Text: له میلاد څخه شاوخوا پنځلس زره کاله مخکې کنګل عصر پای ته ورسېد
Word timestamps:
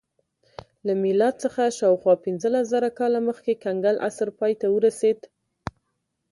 له 0.85 0.93
میلاد 1.03 1.35
څخه 1.43 1.75
شاوخوا 1.79 2.15
پنځلس 2.25 2.65
زره 2.73 2.89
کاله 2.99 3.19
مخکې 3.29 3.53
کنګل 3.63 3.95
عصر 4.07 4.27
پای 4.39 4.53
ته 4.61 4.67
ورسېد 4.75 5.19